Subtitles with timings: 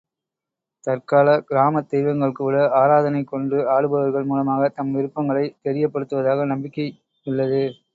[0.87, 7.63] தற்காலக் கிராமத் தெய்வங்கள் கூட ஆராதனை கொண்டு ஆடுபவர்கள் மூலமாக தம் விருப்பங்களைத் தெரியப்படுத்துவதாக நம்பிக்கையுள்ளது.